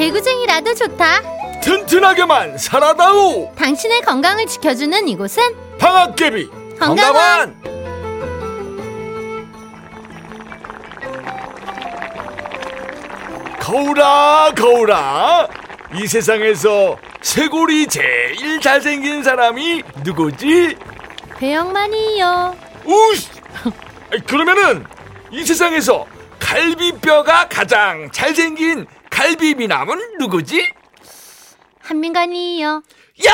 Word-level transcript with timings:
개구쟁이라도 0.00 0.74
좋다. 0.74 1.20
튼튼하게만 1.60 2.56
살아다오 2.56 3.52
당신의 3.54 4.00
건강을 4.00 4.46
지켜주는 4.46 5.06
이곳은 5.08 5.42
방학개비 5.78 6.48
건강원. 6.78 7.54
거울아 13.60 14.52
거울아 14.56 15.46
이 15.94 16.06
세상에서 16.06 16.96
쇄골이 17.20 17.86
제일 17.88 18.58
잘생긴 18.58 19.22
사람이 19.22 19.82
누구지? 20.02 20.76
배영만이요. 21.36 22.56
우씨 22.86 23.28
그러면은 24.26 24.86
이 25.30 25.44
세상에서 25.44 26.06
갈비뼈가 26.38 27.48
가장 27.48 28.10
잘생긴 28.10 28.86
갈비미남은 29.20 30.16
누구지? 30.18 30.66
한민간이요. 31.80 32.82
야! 33.26 33.32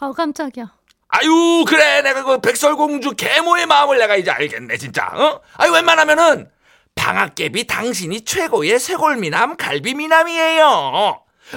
어 0.00 0.12
깜짝이야. 0.12 0.70
아유 1.08 1.64
그래 1.66 2.02
내가 2.02 2.24
그 2.24 2.40
백설공주 2.42 3.12
계모의 3.12 3.64
마음을 3.64 3.96
내가 3.96 4.16
이제 4.16 4.30
알겠네 4.30 4.76
진짜 4.76 5.06
어? 5.06 5.40
아유 5.56 5.72
웬만하면은 5.72 6.50
방학개비 6.94 7.66
당신이 7.66 8.22
최고의 8.22 8.78
쇄골미남 8.78 9.56
갈비미남이에요 9.56 10.66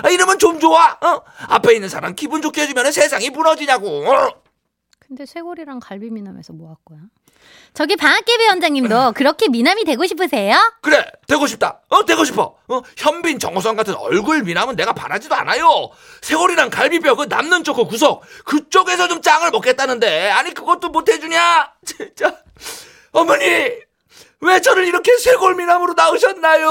아, 0.03 0.09
이러면 0.09 0.39
좀 0.39 0.59
좋아 0.61 0.97
어? 1.01 1.21
앞에 1.49 1.73
있는 1.73 1.89
사람 1.89 2.15
기분 2.15 2.41
좋게 2.41 2.61
해주면 2.61 2.91
세상이 2.93 3.31
무너지냐고 3.31 4.09
어? 4.09 4.46
근데 5.07 5.25
쇄골이랑 5.25 5.79
갈비 5.79 6.09
미남에서 6.09 6.53
뭐 6.53 6.69
할 6.69 6.75
거야? 6.83 6.99
저기 7.73 7.95
방학개비 7.95 8.47
원장님도 8.47 9.13
그렇게 9.13 9.47
미남이 9.47 9.85
되고 9.85 10.05
싶으세요? 10.05 10.57
그래 10.81 11.05
되고 11.27 11.45
싶다 11.47 11.81
어 11.87 12.03
되고 12.03 12.25
싶어 12.25 12.55
어? 12.67 12.81
현빈 12.97 13.39
정호성 13.39 13.75
같은 13.75 13.93
얼굴 13.95 14.43
미남은 14.43 14.75
내가 14.75 14.91
바라지도 14.93 15.35
않아요 15.35 15.89
쇄골이랑 16.21 16.69
갈비뼈 16.71 17.15
그 17.15 17.23
남는 17.25 17.63
쪽 17.63 17.77
그 17.77 17.85
구석 17.85 18.23
그쪽에서 18.43 19.07
좀 19.07 19.21
짱을 19.21 19.51
먹겠다는데 19.51 20.29
아니 20.31 20.53
그것도 20.53 20.89
못 20.89 21.07
해주냐 21.07 21.73
진짜 21.85 22.35
어머니 23.11 23.45
왜 24.39 24.61
저를 24.61 24.85
이렇게 24.87 25.15
쇄골 25.17 25.55
미남으로 25.55 25.93
낳으셨나요 25.93 26.67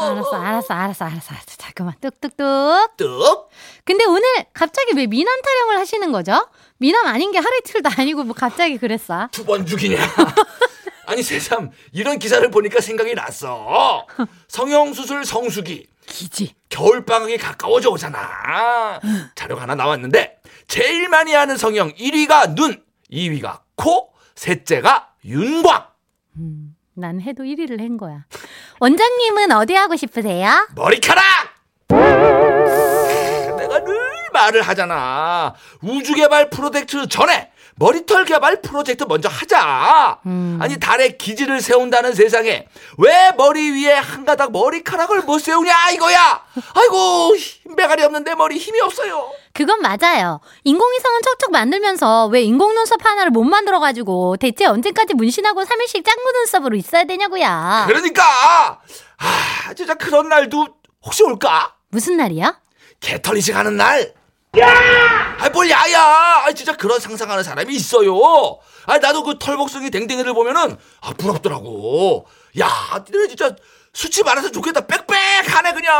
알았어, 0.00 0.36
알았어, 0.36 0.74
알았어, 0.74 1.04
알았어, 1.04 1.34
알았어. 1.34 1.56
잠깐만, 1.58 1.94
뚝뚝뚝. 2.00 2.96
뚝 2.96 3.50
근데 3.84 4.04
오늘 4.04 4.22
갑자기 4.52 4.92
왜 4.96 5.06
미남 5.06 5.40
타령을 5.42 5.78
하시는 5.78 6.10
거죠? 6.12 6.48
미남 6.78 7.06
아닌 7.06 7.32
게 7.32 7.38
하루 7.38 7.50
이틀도 7.58 7.90
아니고 7.96 8.24
뭐 8.24 8.34
갑자기 8.34 8.78
그랬어? 8.78 9.28
두 9.32 9.44
번 9.44 9.66
죽이냐 9.66 9.98
아니 11.06 11.22
새삼 11.22 11.70
이런 11.92 12.18
기사를 12.18 12.48
보니까 12.50 12.80
생각이 12.80 13.14
났어 13.14 14.06
성형수술 14.48 15.24
성수기 15.24 15.86
기지. 16.06 16.54
겨울방학이 16.70 17.36
가까워져 17.38 17.90
오잖아. 17.90 18.98
자료가 19.34 19.62
하나 19.62 19.74
나왔는데 19.74 20.38
제일 20.66 21.08
많이 21.08 21.32
하는 21.34 21.56
성형 21.56 21.92
1위가 21.94 22.54
눈, 22.54 22.82
2위가 23.10 23.60
코, 23.74 24.12
셋째가 24.34 25.10
윤광. 25.24 25.86
난 26.94 27.20
해도 27.20 27.42
1위를 27.42 27.80
한 27.80 27.96
거야. 27.98 28.24
원장님은 28.80 29.52
어디 29.52 29.74
하고 29.74 29.96
싶으세요? 29.96 30.68
머리카락! 30.76 31.22
말을 34.38 34.62
하잖아. 34.62 35.54
우주 35.82 36.14
개발 36.14 36.48
프로젝트 36.50 37.08
전에 37.08 37.50
머리털 37.76 38.24
개발 38.24 38.60
프로젝트 38.60 39.04
먼저 39.04 39.28
하자. 39.28 40.18
아니 40.60 40.78
달에 40.80 41.16
기지를 41.16 41.60
세운다는 41.60 42.14
세상에 42.14 42.66
왜 42.98 43.32
머리 43.36 43.70
위에 43.70 43.94
한 43.94 44.24
가닥 44.24 44.52
머리카락을 44.52 45.22
못 45.22 45.38
세우냐 45.38 45.90
이거야. 45.90 46.42
아이고 46.74 47.36
힘배가리 47.36 48.02
없는데 48.04 48.34
머리 48.34 48.58
힘이 48.58 48.80
없어요. 48.80 49.30
그건 49.52 49.80
맞아요. 49.80 50.40
인공위성은 50.64 51.22
척척 51.22 51.50
만들면서 51.50 52.26
왜 52.26 52.42
인공 52.42 52.74
눈썹 52.74 53.04
하나를 53.04 53.30
못 53.30 53.44
만들어가지고 53.44 54.36
대체 54.38 54.66
언제까지 54.66 55.14
문신하고 55.14 55.62
3일씩 55.62 56.04
짱구 56.04 56.32
눈썹으로 56.32 56.76
있어야 56.76 57.04
되냐고요. 57.04 57.84
그러니까 57.86 58.80
아 59.18 59.74
진짜 59.74 59.94
그런 59.94 60.28
날도 60.28 60.66
혹시 61.04 61.22
올까? 61.24 61.74
무슨 61.90 62.16
날이야? 62.16 62.60
개털이식 63.00 63.54
하는 63.54 63.76
날. 63.76 64.17
야! 64.58 65.36
아뭘 65.40 65.70
야야! 65.70 66.00
아 66.46 66.52
진짜 66.52 66.76
그런 66.76 66.98
상상하는 67.00 67.44
사람이 67.44 67.74
있어요. 67.74 68.12
아 68.86 68.98
나도 68.98 69.22
그 69.22 69.38
털복숭이 69.38 69.90
댕댕이를 69.90 70.34
보면은 70.34 70.76
아 71.00 71.12
부럽더라고. 71.14 72.26
야, 72.60 72.68
니네 73.10 73.28
진짜 73.28 73.54
수치 73.92 74.22
많아서 74.22 74.50
좋겠다. 74.50 74.86
빽빽하네 74.86 75.72
그냥. 75.72 75.94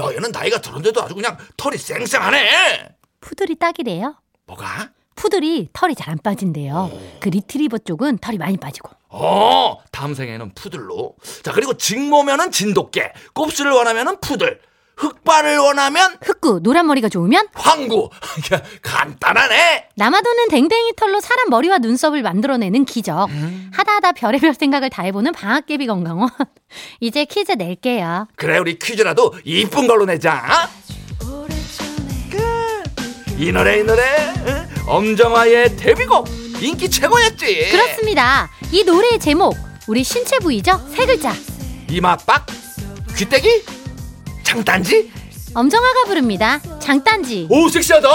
야, 0.00 0.12
얘는 0.14 0.30
나이가 0.32 0.60
들었는데도 0.60 1.02
아주 1.02 1.14
그냥 1.14 1.36
털이 1.56 1.76
쌩쌩하네. 1.78 2.88
푸들이 3.20 3.56
딱이래요. 3.56 4.16
뭐가? 4.46 4.90
푸들이 5.16 5.68
털이 5.72 5.94
잘 5.94 6.10
안 6.10 6.18
빠진대요. 6.22 6.90
그 7.20 7.28
리트리버 7.30 7.78
쪽은 7.78 8.18
털이 8.18 8.38
많이 8.38 8.56
빠지고. 8.56 8.90
어, 9.08 9.78
다음 9.90 10.14
생에는 10.14 10.54
푸들로. 10.54 11.14
자, 11.42 11.52
그리고 11.52 11.74
직모면은 11.76 12.50
진돗개, 12.52 13.12
곱슬을 13.34 13.72
원하면은 13.72 14.20
푸들, 14.20 14.60
흑발을 14.96 15.58
원하면 15.58 16.16
흑구, 16.22 16.60
노란 16.62 16.86
머리가 16.86 17.08
좋으면 17.08 17.48
황구. 17.54 18.08
간단하네. 18.82 19.88
남아도는 19.94 20.48
댕댕이 20.48 20.92
털로 20.96 21.20
사람 21.20 21.50
머리와 21.50 21.78
눈썹을 21.78 22.22
만들어내는 22.22 22.84
기적. 22.86 23.28
하다하다 23.72 24.12
별의별 24.12 24.54
생각을 24.54 24.88
다 24.90 25.02
해보는 25.02 25.32
방학개비 25.32 25.86
건강원. 25.86 26.30
이제 27.00 27.24
퀴즈 27.26 27.52
낼게요. 27.52 28.28
그래, 28.36 28.58
우리 28.58 28.78
퀴즈라도 28.78 29.34
이쁜 29.44 29.86
걸로 29.86 30.06
내자. 30.06 30.70
이 33.38 33.52
노래 33.52 33.80
이 33.80 33.82
노래 33.84 34.02
응? 34.46 34.66
엄정화의 34.86 35.76
데뷔곡 35.76 36.26
인기 36.62 36.88
최고였지. 36.88 37.68
그렇습니다. 37.70 38.48
이 38.72 38.82
노래의 38.82 39.18
제목, 39.20 39.54
우리 39.88 40.02
신체 40.02 40.38
부위죠? 40.38 40.80
세 40.94 41.04
글자. 41.04 41.34
이마 41.90 42.16
빡, 42.16 42.46
귀때기, 43.14 43.62
장단지. 44.56 45.10
엄정화가 45.54 46.04
부릅니다. 46.06 46.60
장단지. 46.80 47.46
오 47.50 47.68
섹시하다. 47.68 48.08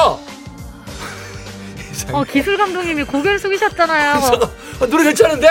어, 2.14 2.24
기술 2.24 2.58
감독님이 2.58 3.04
고개를 3.04 3.38
숙이셨잖아요. 3.40 4.40
어, 4.82 4.86
노래 4.88 5.04
괜찮은데? 5.04 5.48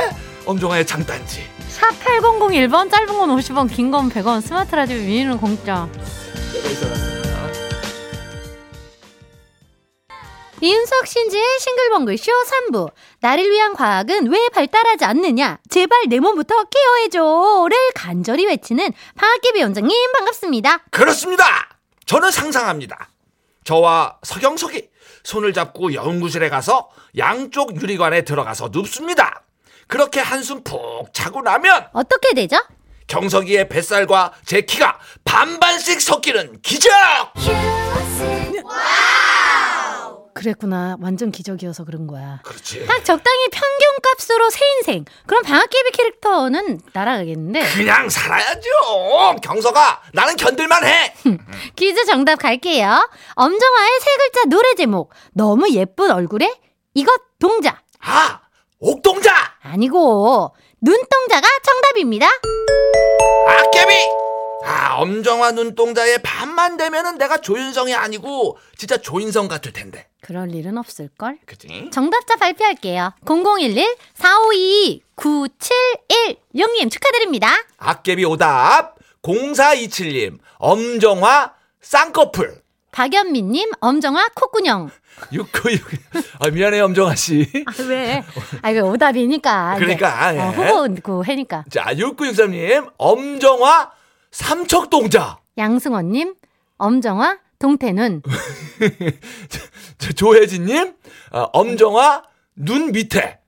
엄정화의 0.46 0.84
장단지. 0.86 1.42
샵 1.68 1.90
8001번, 2.04 2.90
짧은 2.90 3.06
건 3.06 3.36
50원, 3.36 3.70
긴 3.72 3.90
건 3.92 4.10
100원, 4.10 4.42
스마트 4.42 4.74
라디오 4.74 4.96
미니는 4.98 5.38
공짜. 5.38 5.88
이윤석 10.62 11.06
신지의 11.06 11.42
싱글벙글 11.58 12.18
쇼 12.18 12.30
3부. 12.32 12.90
나를 13.20 13.50
위한 13.50 13.72
과학은 13.74 14.30
왜 14.30 14.48
발달하지 14.52 15.04
않느냐? 15.06 15.58
제발 15.70 16.02
내 16.08 16.20
몸부터 16.20 16.64
케어해줘를 16.64 17.76
간절히 17.94 18.46
외치는 18.46 18.92
방학개비 19.16 19.62
원장님 19.62 20.12
반갑습니다. 20.12 20.78
그렇습니다. 20.90 21.44
저는 22.04 22.30
상상합니다. 22.30 23.08
저와 23.64 24.18
서경석이 24.22 24.88
손을 25.22 25.52
잡고 25.52 25.94
연구실에 25.94 26.48
가서 26.50 26.90
양쪽 27.16 27.80
유리관에 27.80 28.22
들어가서 28.24 28.68
눕습니다. 28.72 29.42
그렇게 29.86 30.20
한숨 30.20 30.62
푹 30.62 31.12
자고 31.12 31.40
나면 31.42 31.88
어떻게 31.92 32.34
되죠? 32.34 32.56
경석이의 33.06 33.68
뱃살과 33.68 34.32
제 34.44 34.60
키가 34.60 34.98
반반씩 35.24 36.00
섞이는 36.00 36.60
기적! 36.62 36.92
그랬구나. 40.40 40.96
완전 41.02 41.30
기적이어서 41.30 41.84
그런 41.84 42.06
거야. 42.06 42.40
그렇지. 42.44 42.86
딱 42.86 43.04
적당히 43.04 43.48
평균값으로 43.50 44.48
새 44.48 44.64
인생. 44.78 45.04
그럼 45.26 45.42
방학개비 45.42 45.90
캐릭터는 45.92 46.80
날아가겠는데. 46.94 47.74
그냥 47.74 48.08
살아야죠. 48.08 49.36
경석아, 49.42 50.00
나는 50.14 50.36
견딜만 50.36 50.84
해. 50.84 51.14
퀴즈 51.76 52.06
정답 52.06 52.36
갈게요. 52.36 53.06
엄정화의 53.34 53.90
세 54.00 54.16
글자 54.16 54.44
노래 54.48 54.74
제목. 54.76 55.12
너무 55.32 55.68
예쁜 55.70 56.10
얼굴에 56.10 56.58
이것 56.94 57.12
동자. 57.38 57.82
아, 58.00 58.40
옥동자, 58.78 59.34
아니고 59.62 60.54
눈동자가 60.80 61.46
정답입니다. 61.62 62.26
아깨비. 63.46 63.94
아, 64.64 64.96
엄정화 64.96 65.52
눈동자의 65.52 66.22
반만 66.22 66.76
되면은 66.78 67.18
내가 67.18 67.38
조윤성이 67.38 67.94
아니고 67.94 68.58
진짜 68.76 68.96
조인성 68.96 69.48
같을 69.48 69.72
텐데. 69.72 70.06
그럴 70.20 70.54
일은 70.54 70.78
없을걸? 70.78 71.38
그치? 71.46 71.90
정답자 71.92 72.36
발표할게요. 72.36 73.12
0011 73.24 73.96
452 74.14 75.02
9716님 75.16 76.90
축하드립니다. 76.90 77.48
아깨비 77.78 78.24
오답 78.24 78.96
0427님 79.22 80.38
엄정화 80.58 81.54
쌍꺼풀 81.80 82.60
박연미님, 82.92 83.70
엄정화, 83.80 84.30
콧구녕. 84.34 84.90
696. 85.32 86.00
아, 86.40 86.48
미안해요, 86.50 86.86
엄정아 86.86 87.14
씨. 87.14 87.46
아, 87.66 87.82
왜? 87.84 88.24
아, 88.62 88.70
이거 88.70 88.88
오답이니까. 88.88 89.76
그러니까, 89.78 90.34
예. 90.34 90.40
어, 90.40 90.48
후보 90.50 90.94
그 91.02 91.22
해니까. 91.24 91.64
자, 91.70 91.84
6963님, 91.94 92.92
엄정화 92.98 93.92
삼척동자. 94.32 95.38
양승원님, 95.56 96.34
엄정화, 96.78 97.38
동태눈. 97.60 98.22
자, 99.98 100.12
조혜진님, 100.16 100.94
어, 101.30 101.40
엄정화 101.52 102.24
눈 102.56 102.90
밑에. 102.90 103.38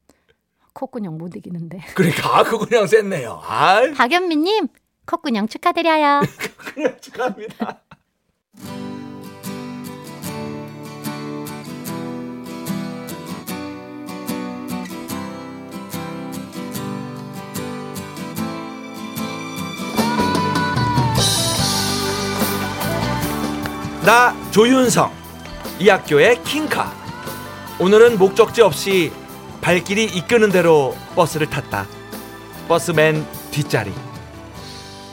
콧구녕 0.74 1.18
못 1.18 1.34
이기는데. 1.34 1.80
그러니까, 1.94 2.38
아, 2.38 2.42
그냥 2.44 2.86
셌네요. 2.86 3.40
아, 3.42 3.80
박연미님, 3.96 4.68
콧구녕 5.06 5.48
축하드려요. 5.48 6.20
그냥 6.56 6.96
축하합니다. 7.00 7.82
나 24.04 24.34
조윤성 24.50 25.12
이 25.78 25.88
학교의 25.88 26.42
킹카 26.42 26.92
오늘은 27.78 28.18
목적지 28.18 28.60
없이 28.60 29.12
발길이 29.60 30.04
이끄는 30.04 30.50
대로 30.50 30.96
버스를 31.14 31.48
탔다 31.48 31.86
버스맨 32.66 33.24
뒷자리 33.52 33.92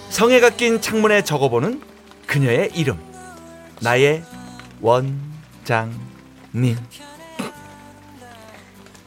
성에가 0.09 0.51
낀 0.51 0.81
창문에 0.81 1.23
적어보는 1.23 1.81
그녀의 2.25 2.71
이름 2.73 2.99
나의 3.79 4.23
원장님 4.81 6.77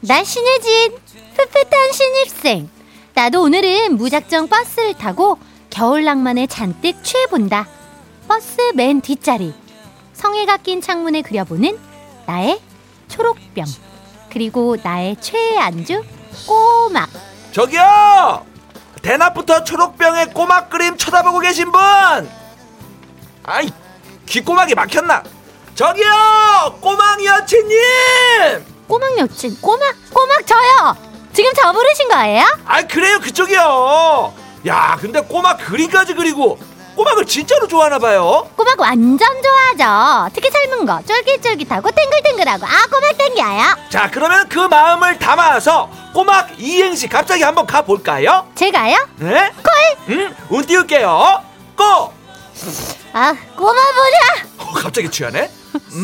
나 0.04 0.24
신혜진, 0.24 0.96
풋풋한 1.36 1.92
신입생. 1.92 2.68
나도 3.14 3.40
오늘은 3.42 3.96
무작정 3.96 4.48
버스를 4.48 4.94
타고 4.94 5.38
겨울 5.70 6.02
낭만에 6.02 6.48
잔뜩 6.48 7.04
취해본다. 7.04 7.68
버스 8.26 8.72
맨 8.74 9.00
뒷자리. 9.00 9.61
성에가 10.22 10.58
낀 10.58 10.80
창문에 10.80 11.22
그려보는 11.22 11.76
나의 12.26 12.60
초록병. 13.08 13.64
그리고 14.30 14.76
나의 14.80 15.16
최애 15.20 15.58
안주, 15.58 16.00
꼬막. 16.46 17.10
저기요 17.50 18.46
대낮부터 19.02 19.64
초록병의 19.64 20.26
꼬막 20.32 20.70
그림 20.70 20.96
쳐다보고 20.96 21.40
계신 21.40 21.70
분 21.72 21.80
아이 23.42 23.68
귓꼬막이 24.24 24.74
막혔나 24.76 25.24
저기요 25.74 26.78
꼬막 26.80 27.22
여친님 27.24 27.76
꼬막 28.86 29.18
여친, 29.18 29.60
꼬막, 29.60 29.94
꼬막 30.14 30.46
저요! 30.46 30.96
지금 31.32 31.50
저 31.60 31.72
부르신 31.72 32.08
거예요? 32.08 32.44
아 32.64 32.82
그래요 32.86 33.18
그쪽이요 33.20 34.32
야 34.68 34.96
근데 35.00 35.20
꼬막 35.20 35.58
그림까지 35.58 36.14
그리고 36.14 36.58
꼬막을 36.94 37.26
진짜로 37.26 37.66
좋아하나 37.66 37.98
봐요 37.98 38.48
꼬막 38.56 38.78
완전 38.80 39.28
좋아하죠. 39.42 40.30
특히 40.34 40.50
삶은 40.50 40.84
거, 40.86 41.00
쫄깃쫄깃하고 41.06 41.90
탱글탱글하고, 41.90 42.66
아, 42.66 42.86
꼬막 42.90 43.16
땡겨요. 43.18 43.62
자 43.88 44.10
그러면 44.10 44.48
그 44.48 44.58
마음을 44.58 45.18
담아서 45.18 45.88
꼬막 46.12 46.50
이행시 46.58 47.08
갑자기 47.08 47.42
한번 47.42 47.66
가볼까요 47.66 48.46
제가요? 48.54 48.96
네? 49.16 49.50
콜! 49.62 50.14
음, 50.14 50.36
운 50.50 50.66
띄울게요 50.66 51.42
꼬 51.76 52.12
아, 53.14 53.34
꼬마 53.56 53.72
뭐냐? 53.72 54.48
어, 54.58 54.72
갑자기 54.74 55.10
취하네 55.10 55.50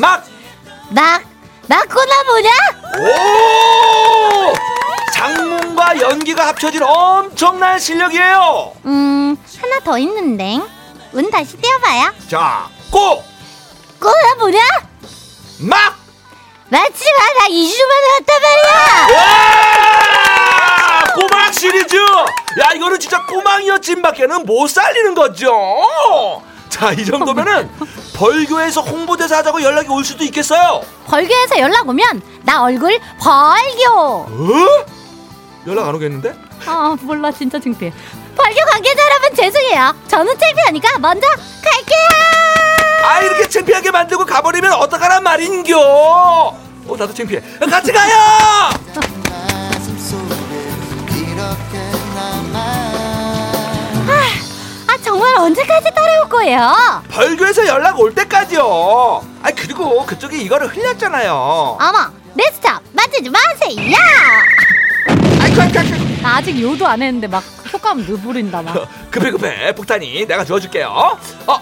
막 0.00 0.24
나, 0.90 1.20
나 1.66 1.82
꼬마 1.84 2.22
뭐냐? 2.24 2.50
오! 3.00 4.52
장문과 5.12 6.00
연기가 6.00 6.46
합쳐진 6.48 6.82
엄청난 6.82 7.78
실력이에요. 7.78 8.72
음, 8.86 9.36
하나 9.60 9.80
더 9.80 9.98
있는데. 9.98 10.60
운 11.12 11.30
다시 11.30 11.56
띄워봐요. 11.56 12.12
자, 12.28 12.68
꼬, 12.90 13.22
꼬마 13.98 14.34
뭐냐? 14.38 14.58
막, 15.60 15.96
맞지 16.68 17.04
마, 17.18 17.40
나 17.40 17.48
2주만 17.48 17.90
왔단 18.12 18.42
말이야! 18.42 19.18
와! 19.18 21.04
꼬막 21.14 21.54
시리즈. 21.54 21.96
야, 21.96 22.72
이거는 22.76 22.98
진짜 23.00 23.24
꼬막 23.24 23.66
여친밖에는 23.66 24.44
못 24.44 24.68
살리는 24.68 25.14
거죠. 25.14 26.42
자, 26.68 26.92
이 26.92 27.04
정도면은 27.04 27.70
벌교에서 28.14 28.82
홍보대사 28.82 29.38
하자고 29.38 29.62
연락이 29.62 29.88
올 29.88 30.04
수도 30.04 30.22
있겠어요. 30.24 30.82
벌교에서 31.06 31.58
연락 31.58 31.88
오면, 31.88 32.22
나 32.42 32.62
얼굴 32.62 32.98
벌교! 33.20 33.92
어? 33.94 34.86
연락 35.66 35.88
안 35.88 35.94
오겠는데? 35.94 36.34
아, 36.66 36.96
몰라, 37.00 37.30
진짜 37.32 37.58
창피해. 37.58 37.92
벌교 38.38 38.64
관계자 38.72 39.02
여러분, 39.04 39.34
죄송해요. 39.34 39.94
저는 40.08 40.38
창피하니까 40.38 40.98
먼저 40.98 41.26
갈게요! 41.28 43.04
아, 43.04 43.20
이렇게 43.20 43.48
창피하게 43.48 43.90
만들고 43.90 44.24
가버리면 44.24 44.72
어떡하란 44.74 45.22
말인겨? 45.22 45.78
어, 45.78 46.96
나도 46.96 47.12
창피해. 47.12 47.40
같이 47.70 47.92
가요! 47.92 48.14
아, 54.86 54.96
정말 55.04 55.36
언제까지 55.36 55.90
따라올 55.94 56.28
거예요? 56.28 57.02
벌교에서 57.10 57.66
연락 57.66 57.98
올 58.00 58.14
때까지요. 58.14 59.22
아 59.42 59.50
그리고 59.54 60.04
그쪽이 60.06 60.40
이거를 60.42 60.68
흘렸잖아요. 60.68 61.32
어머, 61.80 62.10
내 62.34 62.44
스탑 62.52 62.82
맞추지 62.92 63.28
마세요! 63.30 63.76
아이고 65.42 65.60
아이고 65.62 65.78
아이고. 65.78 66.22
나 66.22 66.36
아직 66.36 66.60
요도 66.60 66.86
안 66.86 67.02
했는데 67.02 67.26
막 67.26 67.42
효과음 67.78 67.98
누부린다 68.04 68.62
막. 68.62 68.88
급해 69.10 69.30
급해 69.30 69.74
폭탄이 69.74 70.26
내가 70.26 70.44
주워줄게요. 70.44 70.88
어 71.46 71.60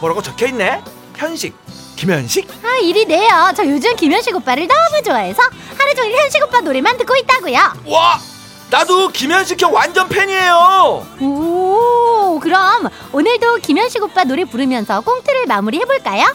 뭐라고 0.00 0.22
적혀 0.22 0.46
있네. 0.46 0.82
현식 1.16 1.56
김현식. 1.96 2.48
아 2.62 2.76
일이 2.78 3.06
네요. 3.06 3.52
저 3.56 3.64
요즘 3.66 3.96
김현식 3.96 4.34
오빠를 4.36 4.66
너무 4.68 5.02
좋아해서 5.02 5.42
하루 5.78 5.94
종일 5.94 6.16
현식 6.18 6.42
오빠 6.42 6.60
노래만 6.60 6.96
듣고 6.98 7.16
있다고요. 7.16 7.58
와 7.86 8.18
나도 8.70 9.08
김현식 9.08 9.60
형 9.62 9.72
완전 9.72 10.08
팬이에요. 10.08 11.06
오 11.20 12.38
그럼 12.42 12.88
오늘도 13.12 13.56
김현식 13.56 14.02
오빠 14.02 14.24
노래 14.24 14.44
부르면서 14.44 15.00
꽁트를 15.00 15.46
마무리 15.46 15.78
해 15.80 15.84
볼까요? 15.84 16.26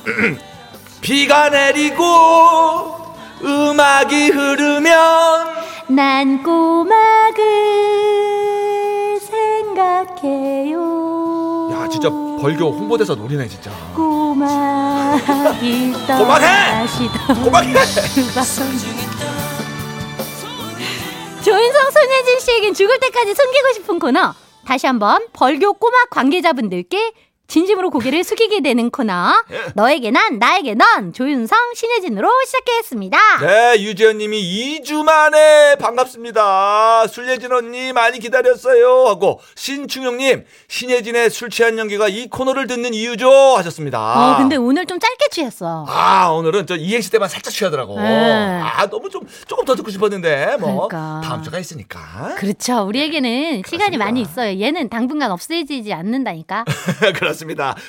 비가 1.02 1.50
내리고 1.50 3.14
음악이 3.44 4.30
흐르면 4.30 5.60
난 5.88 6.44
꼬막을 6.44 7.44
생각해요. 9.80 11.70
야 11.72 11.88
진짜 11.88 12.10
벌교 12.10 12.72
홍보대사 12.72 13.16
노리네 13.16 13.48
진짜. 13.48 13.72
떠나시던 16.08 17.44
꼬막해! 17.44 17.74
그 18.16 18.34
밤. 18.34 18.46
조인성 21.44 21.92
손예진 21.92 22.40
씨에겐 22.40 22.74
죽을 22.74 23.00
때까지 23.00 23.34
숨기고 23.34 23.74
싶은 23.76 24.00
코너. 24.00 24.34
다시 24.66 24.88
한번 24.88 25.26
벌교 25.34 25.74
꼬막 25.74 26.10
관계자분들께 26.12 27.12
진심으로 27.50 27.90
고개를 27.90 28.24
숙이게 28.24 28.62
되는 28.62 28.92
코너. 28.92 29.34
너에게 29.74 30.12
난 30.12 30.38
나에게 30.38 30.76
넌 30.76 31.12
조윤성 31.12 31.58
신혜진으로 31.76 32.30
시작했습니다. 32.46 33.18
네, 33.42 33.82
유지연님이 33.82 34.82
2주 34.84 35.04
만에 35.04 35.76
반갑습니다. 35.78 37.08
술예진 37.08 37.52
언니 37.52 37.92
많이 37.92 38.20
기다렸어요. 38.20 39.08
하고 39.08 39.42
신충영 39.56 40.18
님 40.18 40.46
신예진의 40.68 41.32
술 41.32 41.50
취한 41.50 41.78
연기가 41.80 42.08
이 42.08 42.28
코너를 42.28 42.68
듣는 42.68 42.94
이유죠 42.94 43.30
하셨습니다. 43.58 44.00
어 44.00 44.38
근데 44.38 44.56
오늘 44.56 44.86
좀 44.86 45.00
짧게 45.00 45.30
취했어. 45.32 45.86
아 45.90 46.28
오늘은 46.30 46.68
저 46.68 46.76
이행시 46.76 47.10
때만 47.10 47.28
살짝 47.30 47.52
취하더라고. 47.52 48.00
네. 48.00 48.62
아 48.62 48.86
너무 48.88 49.10
좀 49.10 49.22
조금 49.48 49.66
더 49.66 49.76
듣고 49.76 49.90
싶었는데 49.90 50.58
뭐 50.60 50.88
그러니까. 50.88 51.22
다음 51.28 51.42
주가 51.42 51.58
있으니까 51.58 52.36
그렇죠. 52.38 52.84
우리에게는 52.84 53.64
시간이 53.66 53.98
그렇습니다. 53.98 54.06
많이 54.06 54.22
있어요. 54.22 54.62
얘는 54.62 54.90
당분간 54.90 55.32
없어지지 55.32 55.92
않는다니까. 55.94 56.64
그렇습니다. 57.18 57.39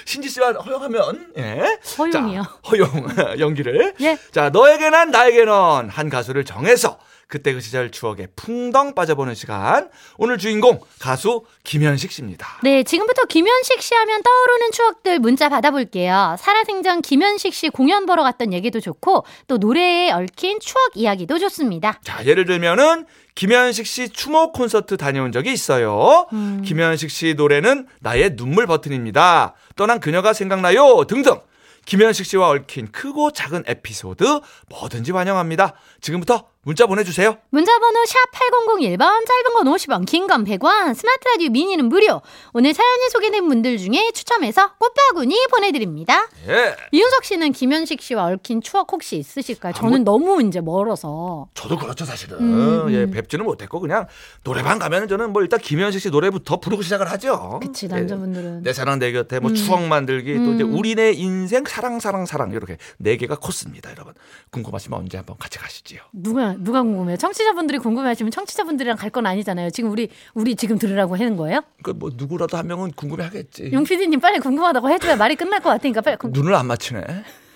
신지 0.05 0.29
씨와 0.29 0.53
허용하면 0.53 1.33
예. 1.39 1.79
허용이요? 1.99 2.43
자, 2.43 2.49
허용 2.71 3.09
연기를. 3.39 3.95
예. 4.01 4.19
자 4.33 4.51
너에게 4.51 4.91
난 4.91 5.11
나에게 5.11 5.45
넌 5.45 5.89
한 5.89 6.09
가수를 6.09 6.45
정해서 6.45 6.99
그때 7.31 7.55
그 7.55 7.61
시절 7.61 7.91
추억에 7.91 8.27
풍덩 8.35 8.95
빠져보는 8.95 9.35
시간. 9.35 9.89
오늘 10.19 10.37
주인공 10.37 10.81
가수 10.99 11.45
김현식 11.63 12.11
씨입니다. 12.11 12.59
네, 12.63 12.83
지금부터 12.83 13.25
김현식 13.25 13.81
씨 13.81 13.95
하면 13.95 14.21
떠오르는 14.23 14.73
추억들 14.73 15.21
문자 15.21 15.49
받아볼게요. 15.49 16.37
살아생전 16.39 17.03
김현식 17.03 17.55
씨 17.55 17.69
공연 17.69 18.05
보러 18.05 18.25
갔던 18.25 18.53
얘기도 18.53 18.81
좋고 18.81 19.25
또 19.47 19.59
노래에 19.59 20.11
얽힌 20.11 20.59
추억 20.59 20.97
이야기도 20.97 21.39
좋습니다. 21.39 22.01
자, 22.03 22.25
예를 22.27 22.45
들면은 22.45 23.07
김현식 23.37 23.87
씨 23.87 24.09
추모 24.09 24.51
콘서트 24.51 24.97
다녀온 24.97 25.31
적이 25.31 25.53
있어요. 25.53 26.27
김현식 26.65 27.11
씨 27.11 27.35
노래는 27.37 27.87
나의 28.01 28.35
눈물 28.35 28.67
버튼입니다. 28.67 29.55
떠난 29.77 30.01
그녀가 30.01 30.33
생각나요 30.33 31.05
등등. 31.05 31.41
김현식 31.87 32.27
씨와 32.27 32.51
얽힌 32.51 32.93
크고 32.93 33.31
작은 33.31 33.65
에피소드 33.67 34.41
뭐든지 34.69 35.13
환영합니다. 35.13 35.75
지금부터 36.01 36.50
문자 36.63 36.85
보내주세요. 36.87 37.39
문자번호 37.49 38.05
샵 38.05 38.17
8001번, 38.33 38.99
짧은 38.99 39.55
건 39.55 39.65
50원, 39.75 40.05
긴 40.07 40.27
건 40.27 40.45
100원, 40.45 40.95
스마트 40.95 41.25
라디오 41.33 41.49
미니는 41.49 41.87
무료. 41.87 42.21
오늘 42.53 42.75
사연이 42.75 43.09
소개된 43.11 43.49
분들 43.49 43.79
중에 43.79 44.11
추첨해서 44.13 44.75
꽃바구니 44.77 45.47
보내드립니다. 45.51 46.29
예. 46.49 46.77
이윤석 46.93 47.25
씨는 47.25 47.53
김현식 47.53 48.03
씨와 48.03 48.27
얽힌 48.27 48.61
추억 48.61 48.93
혹시 48.93 49.17
있으실까요? 49.17 49.73
저는 49.73 50.05
너무 50.05 50.43
이제 50.43 50.61
멀어서. 50.61 51.49
저도 51.55 51.79
그렇죠 51.79 52.05
사실은 52.05 52.39
음, 52.39 52.85
음. 52.89 52.93
예 52.93 53.07
뵙지는 53.11 53.47
못했고 53.47 53.81
그냥 53.81 54.07
노래방 54.45 54.79
가면 54.79 55.09
저는 55.09 55.33
뭐 55.33 55.41
일단 55.41 55.59
김현식 55.61 55.99
씨 56.03 56.11
노래부터 56.11 56.61
부르고 56.61 56.83
시작을 56.83 57.11
하죠. 57.13 57.59
그치, 57.63 57.87
예. 57.87 57.89
남자분들은. 57.89 58.63
내 58.65 58.75
사랑 58.75 58.99
내 58.99 59.13
곁에 59.13 59.41
뭐 59.41 59.51
음. 59.51 59.55
추억 59.55 59.81
만들기 59.85 60.35
또 60.37 60.53
이제 60.53 60.65
음. 60.65 60.75
우리네 60.79 61.13
인생 61.13 61.65
사랑 61.65 62.01
사랑 62.01 62.27
사랑 62.27 62.51
이렇게 62.53 62.77
네 62.99 63.17
개가 63.17 63.37
코스입니다 63.37 63.91
여러분 63.93 64.13
궁금하시면 64.51 64.99
언제 65.01 65.17
한번 65.17 65.37
같이 65.39 65.59
가시지요. 65.59 66.03
누가, 66.13 66.50
누가 66.59 66.83
궁금해요? 66.83 67.17
청취자분들이 67.17 67.79
궁금해하시면 67.79 68.31
청취자분들이랑 68.31 68.97
갈 68.97 69.11
건 69.11 69.27
아니잖아요. 69.27 69.71
지금 69.71 69.91
우리, 69.91 70.09
우리 70.35 70.55
지금 70.57 70.79
들으라고 70.79 71.17
하는 71.17 71.37
거예요? 71.37 71.61
그뭐 71.83 72.11
누구라도 72.15 72.57
한 72.57 72.67
명은 72.69 72.93
궁금해하겠지. 72.93 73.71
용 73.73 73.85
PD님 73.85 74.21
빨리 74.21 74.39
궁금하다고 74.39 74.89
해줘야 74.91 75.17
말이 75.17 75.35
끝날 75.37 75.61
것 75.61 75.71
같으니까 75.71 76.01
빨리 76.01 76.17
궁- 76.17 76.31
눈을 76.33 76.55
안 76.55 76.67
맞추네. 76.67 77.03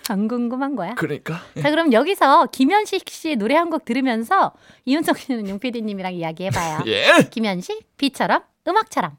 안 0.09 0.27
궁금한 0.27 0.75
거야. 0.75 0.93
그러니까 0.95 1.41
예. 1.57 1.61
자, 1.61 1.69
그럼 1.71 1.91
여기서 1.93 2.47
김현식 2.51 3.09
씨의 3.09 3.37
노래 3.37 3.55
한 3.55 3.69
곡 3.71 3.85
들으면서 3.85 4.51
이윤석 4.85 5.17
씨는 5.17 5.49
용 5.49 5.57
PD님이랑 5.59 6.13
이야기해봐요. 6.13 6.81
예. 6.87 7.05
김현식, 7.31 7.97
비처럼, 7.97 8.41
음악처럼. 8.67 9.17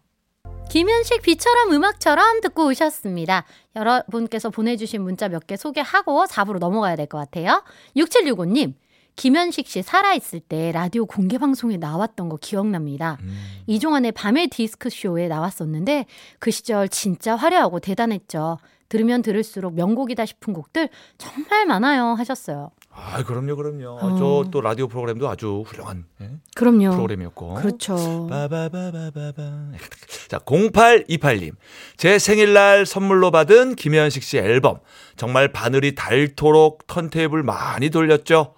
김현식, 0.69 1.23
비처럼, 1.23 1.73
음악처럼 1.73 2.41
듣고 2.41 2.67
오셨습니다. 2.67 3.45
여러분께서 3.77 4.51
보내주신 4.51 5.01
문자 5.03 5.29
몇 5.29 5.47
개 5.47 5.57
소개하고 5.57 6.25
4부로 6.27 6.59
넘어가야 6.59 6.97
될 6.97 7.07
것 7.07 7.19
같아요. 7.19 7.63
6765님, 7.97 8.75
김현식 9.17 9.67
씨 9.67 9.83
살아있을 9.83 10.41
때 10.41 10.73
라디오 10.73 11.07
공개 11.07 11.39
방송에 11.39 11.79
나왔던 11.79 12.29
거 12.29 12.37
기억납니다. 12.37 13.17
음. 13.23 13.37
이종환의 13.67 14.13
밤의 14.13 14.49
디스크 14.49 14.91
쇼에 14.91 15.29
나왔었는데 15.29 16.07
그 16.39 16.51
시절 16.51 16.89
진짜 16.89 17.35
화려하고 17.35 17.81
대단했죠. 17.81 18.59
들으면 18.89 19.23
들을수록 19.23 19.75
명곡이다 19.75 20.27
싶은 20.27 20.53
곡들 20.53 20.89
정말 21.19 21.67
많아요 21.67 22.15
하셨어요. 22.15 22.71
아 22.91 23.23
그럼요 23.25 23.57
그럼요. 23.57 23.99
어. 24.01 24.17
저또 24.17 24.61
라디오 24.61 24.87
프로그램도 24.87 25.29
아주 25.29 25.65
훌륭한 25.67 26.05
예? 26.21 26.31
그럼요. 26.55 26.91
프로그램이었고. 26.93 27.55
그렇죠. 27.55 28.27
바바바바바바. 28.31 29.73
자, 30.29 30.39
0828님. 30.39 31.53
제 31.97 32.19
생일날 32.19 32.87
선물로 32.87 33.31
받은 33.31 33.77
김현식 33.77 34.23
씨 34.23 34.39
앨범. 34.39 34.79
정말 35.17 35.53
바늘이 35.53 35.95
닳도록 35.95 36.87
턴테이블 36.87 37.43
많이 37.43 37.91
돌렸죠. 37.91 38.55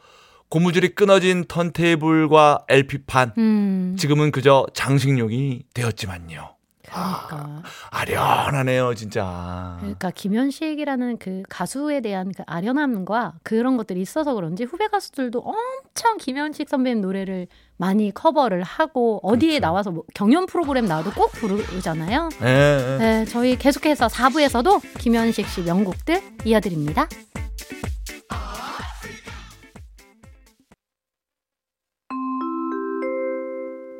고무줄이 0.49 0.95
끊어진 0.95 1.45
턴테이블과 1.47 2.65
LP판. 2.69 3.33
음. 3.39 3.97
지금은 3.99 4.31
그저 4.31 4.67
장식용이 4.73 5.65
되었지만요. 5.75 6.59
그러니까. 6.89 7.63
아련하네요, 7.91 8.95
진짜. 8.95 9.77
그러니까 9.81 10.11
김현식이라는 10.11 11.19
그 11.19 11.43
가수에 11.49 12.01
대한 12.01 12.33
그 12.35 12.43
아련함과 12.47 13.35
그런 13.43 13.77
것들이 13.77 14.01
있어서 14.01 14.35
그런지 14.35 14.65
후배 14.65 14.89
가수들도 14.89 15.41
엄청 15.41 16.17
김현식 16.19 16.69
선배님 16.69 17.03
노래를 17.03 17.47
많이 17.77 18.11
커버를 18.13 18.63
하고 18.63 19.21
어디에 19.23 19.59
그렇죠. 19.59 19.61
나와서 19.61 19.91
뭐 19.91 20.05
경연 20.15 20.47
프로그램 20.47 20.87
나와도 20.87 21.11
꼭 21.13 21.31
부르잖아요. 21.33 22.29
예, 22.43 22.47
예. 22.47 22.99
네, 22.99 23.25
저희 23.27 23.57
계속해서 23.57 24.07
4부에서도 24.09 24.99
김현식 24.99 25.47
씨 25.47 25.63
명곡들 25.63 26.21
이어드립니다. 26.45 27.07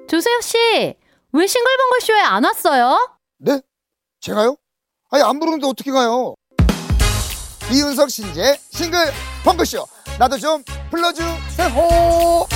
조세혁 0.09 0.43
씨, 0.43 0.57
왜 1.33 1.47
싱글벙글 1.47 2.01
쇼에 2.01 2.21
안 2.21 2.43
왔어요? 2.45 3.19
네? 3.39 3.61
제가요? 4.21 4.57
아니 5.11 5.23
안 5.23 5.39
부르는데 5.39 5.67
어떻게 5.67 5.91
가요? 5.91 6.35
이윤석 7.71 8.11
신재 8.11 8.59
싱글 8.71 8.99
펑크쇼 9.45 9.87
나도 10.19 10.39
좀 10.39 10.65
불러주세요 10.91 12.47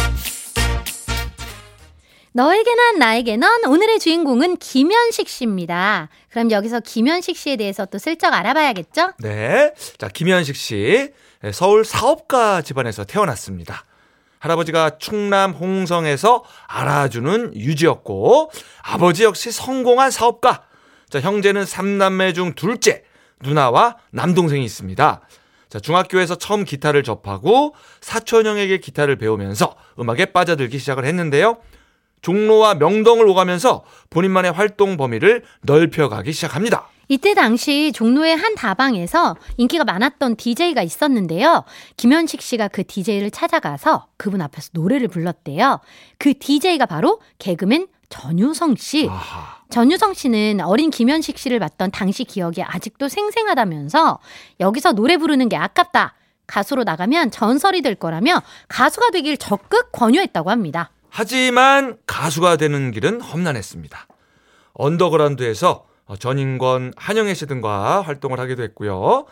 너에게 2.33 2.75
난 2.75 2.99
나에게 2.99 3.37
넌 3.37 3.65
오늘의 3.67 3.99
주인공은 3.99 4.57
김현식 4.57 5.29
씨입니다. 5.29 6.09
그럼 6.31 6.51
여기서 6.51 6.81
김현식 6.81 7.37
씨에 7.37 7.57
대해서 7.57 7.85
또 7.85 7.99
슬쩍 7.99 8.33
알아봐야겠죠? 8.33 9.13
네. 9.19 9.75
자, 9.99 10.09
김현식 10.09 10.57
씨. 10.57 11.13
예, 11.45 11.53
서울 11.53 11.85
사업가 11.85 12.63
집안에서 12.63 13.05
태어났습니다. 13.05 13.85
할아버지가 14.43 14.99
충남 14.99 15.53
홍성에서 15.53 16.43
알아주는 16.67 17.55
유지였고, 17.55 18.51
아버지 18.83 19.23
역시 19.23 19.53
성공한 19.53 20.11
사업가. 20.11 20.65
자, 21.09 21.21
형제는 21.21 21.65
삼남매 21.65 22.33
중 22.33 22.55
둘째, 22.55 23.05
누나와 23.41 23.99
남동생이 24.11 24.65
있습니다. 24.65 25.21
자, 25.69 25.79
중학교에서 25.79 26.35
처음 26.35 26.65
기타를 26.65 27.05
접하고 27.05 27.77
사촌 28.01 28.47
형에게 28.47 28.79
기타를 28.79 29.17
배우면서 29.17 29.77
음악에 30.01 30.27
빠져들기 30.27 30.81
시작을 30.81 31.05
했는데요. 31.05 31.59
종로와 32.23 32.75
명동을 32.75 33.29
오가면서 33.29 33.85
본인만의 34.11 34.53
활동 34.53 34.97
범위를 34.97 35.45
넓혀가기 35.63 36.33
시작합니다. 36.33 36.89
이때 37.13 37.35
당시 37.35 37.93
종로의 37.93 38.35
한 38.35 38.55
다방에서 38.55 39.37
인기가 39.59 39.85
많았던 39.85 40.37
DJ가 40.37 40.81
있었는데요. 40.81 41.63
김현식 41.99 42.41
씨가 42.41 42.69
그 42.69 42.87
DJ를 42.87 43.31
찾아가서 43.31 44.07
그분 44.17 44.41
앞에서 44.41 44.71
노래를 44.73 45.09
불렀대요. 45.09 45.81
그 46.17 46.33
DJ가 46.33 46.87
바로 46.87 47.21
개그맨 47.39 47.89
전유성 48.09 48.77
씨. 48.77 49.09
아하. 49.11 49.59
전유성 49.69 50.15
씨는 50.15 50.61
어린 50.63 50.89
김현식 50.89 51.37
씨를 51.37 51.59
봤던 51.59 51.91
당시 51.91 52.25
기억이 52.25 52.63
아직도 52.63 53.11
생생하다면서 53.11 54.19
여기서 54.61 54.93
노래 54.93 55.19
부르는 55.19 55.51
게 55.51 55.57
아깝다. 55.57 56.15
가수로 56.47 56.85
나가면 56.85 57.31
전설이 57.31 57.83
될 57.83 57.95
거라며 57.95 58.41
가수가 58.69 59.11
되길 59.11 59.37
적극 59.37 59.93
권유했다고 59.93 60.51
합니다. 60.51 60.91
하지만 61.11 61.99
가수가 62.07 62.57
되는 62.57 62.91
길은 62.91 63.21
험난했습니다. 63.21 64.07
언더그라운드에서 64.73 65.92
전인권, 66.19 66.93
한영애 66.97 67.35
씨 67.35 67.47
등과 67.47 68.03
활동을 68.03 68.39
하기도 68.41 68.63
했고요. 68.63 69.27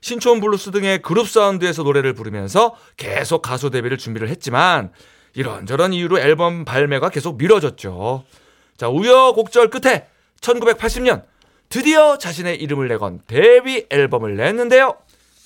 신촌 0.00 0.40
블루스 0.40 0.72
등의 0.72 1.00
그룹 1.02 1.28
사운드에서 1.28 1.82
노래를 1.84 2.12
부르면서 2.12 2.76
계속 2.96 3.42
가수 3.42 3.70
데뷔를 3.70 3.98
준비를 3.98 4.28
했지만 4.28 4.92
이런저런 5.34 5.92
이유로 5.92 6.18
앨범 6.18 6.64
발매가 6.64 7.08
계속 7.08 7.38
미뤄졌죠. 7.38 8.24
자, 8.76 8.88
우여곡절 8.88 9.70
끝에 9.70 10.08
1980년 10.40 11.24
드디어 11.68 12.18
자신의 12.18 12.60
이름을 12.60 12.88
내건 12.88 13.20
데뷔 13.26 13.86
앨범을 13.88 14.36
냈는데요. 14.36 14.96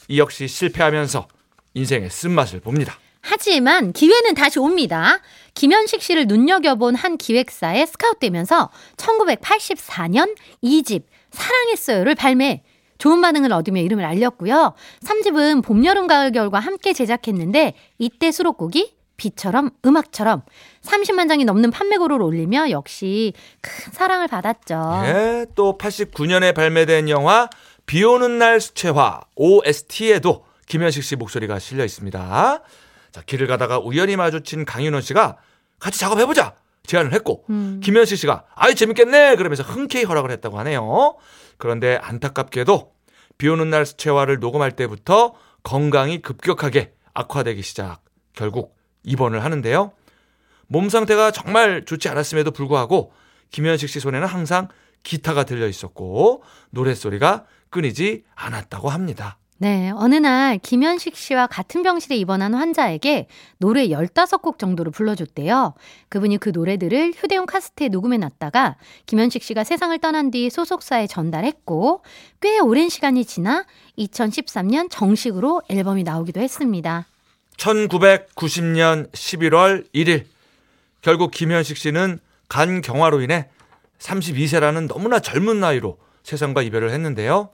이 0.08 0.18
역시 0.18 0.48
실패하면서 0.48 1.28
인생의 1.74 2.10
쓴맛을 2.10 2.60
봅니다. 2.60 2.98
하지만 3.26 3.92
기회는 3.92 4.34
다시 4.34 4.58
옵니다. 4.60 5.18
김현식 5.54 6.00
씨를 6.00 6.26
눈여겨본 6.26 6.94
한 6.94 7.16
기획사에 7.16 7.84
스카웃되면서 7.84 8.70
1984년 8.96 10.36
2집 10.62 11.02
사랑했어요를 11.30 12.14
발매. 12.14 12.62
좋은 12.98 13.20
반응을 13.20 13.52
얻으며 13.52 13.80
이름을 13.80 14.04
알렸고요. 14.04 14.74
3집은 15.04 15.64
봄, 15.64 15.84
여름, 15.84 16.06
가을, 16.06 16.30
겨울과 16.30 16.60
함께 16.60 16.92
제작했는데 16.92 17.74
이때 17.98 18.30
수록곡이 18.30 18.94
비처럼 19.16 19.70
음악처럼 19.84 20.42
30만 20.82 21.28
장이 21.28 21.44
넘는 21.44 21.70
판매고를 21.70 22.22
올리며 22.22 22.70
역시 22.70 23.32
큰 23.60 23.92
사랑을 23.92 24.28
받았죠. 24.28 25.02
예, 25.04 25.46
또 25.54 25.76
89년에 25.76 26.54
발매된 26.54 27.08
영화 27.08 27.48
비 27.86 28.04
오는 28.04 28.38
날 28.38 28.60
수채화 28.60 29.22
OST에도 29.34 30.44
김현식 30.66 31.02
씨 31.02 31.16
목소리가 31.16 31.58
실려 31.58 31.84
있습니다. 31.84 32.62
자, 33.16 33.22
길을 33.22 33.46
가다가 33.46 33.78
우연히 33.78 34.14
마주친 34.14 34.66
강윤호 34.66 35.00
씨가 35.00 35.38
같이 35.78 35.98
작업해보자 35.98 36.54
제안을 36.84 37.14
했고 37.14 37.46
음. 37.48 37.80
김현식 37.82 38.18
씨가 38.18 38.44
아이 38.54 38.74
재밌겠네 38.74 39.36
그러면서 39.36 39.62
흔쾌히 39.62 40.04
허락을 40.04 40.30
했다고 40.32 40.58
하네요. 40.58 41.16
그런데 41.56 41.98
안타깝게도 42.02 42.92
비 43.38 43.48
오는 43.48 43.70
날 43.70 43.86
수채화를 43.86 44.38
녹음할 44.38 44.72
때부터 44.72 45.32
건강이 45.62 46.20
급격하게 46.20 46.92
악화되기 47.14 47.62
시작 47.62 48.02
결국 48.34 48.76
입원을 49.02 49.42
하는데요. 49.42 49.92
몸 50.66 50.90
상태가 50.90 51.30
정말 51.30 51.86
좋지 51.86 52.10
않았음에도 52.10 52.50
불구하고 52.50 53.14
김현식 53.50 53.88
씨 53.88 53.98
손에는 53.98 54.28
항상 54.28 54.68
기타가 55.02 55.44
들려 55.44 55.66
있었고 55.66 56.42
노랫소리가 56.68 57.46
끊이지 57.70 58.24
않았다고 58.34 58.90
합니다. 58.90 59.38
네, 59.58 59.90
어느 59.94 60.16
날 60.16 60.58
김현식 60.58 61.16
씨와 61.16 61.46
같은 61.46 61.82
병실에 61.82 62.14
입원한 62.16 62.52
환자에게 62.52 63.26
노래 63.56 63.88
15곡 63.88 64.58
정도를 64.58 64.92
불러줬대요. 64.92 65.72
그분이 66.10 66.36
그 66.36 66.50
노래들을 66.50 67.12
휴대용 67.16 67.46
카세트에 67.46 67.88
녹음해 67.88 68.18
놨다가 68.18 68.76
김현식 69.06 69.42
씨가 69.42 69.64
세상을 69.64 69.98
떠난 70.00 70.30
뒤 70.30 70.50
소속사에 70.50 71.06
전달했고 71.06 72.02
꽤 72.42 72.58
오랜 72.58 72.90
시간이 72.90 73.24
지나 73.24 73.64
2013년 73.98 74.88
정식으로 74.90 75.62
앨범이 75.70 76.02
나오기도 76.02 76.40
했습니다. 76.40 77.06
1990년 77.56 79.10
11월 79.12 79.86
1일 79.94 80.24
결국 81.00 81.30
김현식 81.30 81.78
씨는 81.78 82.18
간 82.50 82.82
경화로 82.82 83.22
인해 83.22 83.48
32세라는 84.00 84.86
너무나 84.86 85.18
젊은 85.18 85.60
나이로 85.60 85.96
세상과 86.24 86.60
이별을 86.60 86.90
했는데요. 86.90 87.48